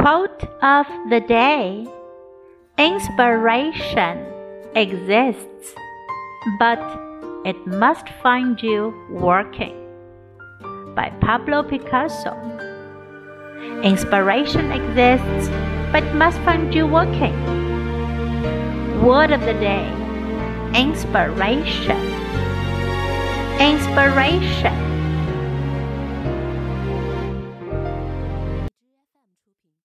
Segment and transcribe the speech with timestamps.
[0.00, 1.86] Quote of the day
[2.78, 4.24] Inspiration
[4.74, 5.74] exists,
[6.58, 6.80] but
[7.44, 9.76] it must find you working.
[10.94, 12.32] By Pablo Picasso.
[13.82, 15.50] Inspiration exists,
[15.92, 17.36] but must find you working.
[19.04, 19.86] Word of the day
[20.74, 22.00] Inspiration.
[23.60, 24.99] Inspiration.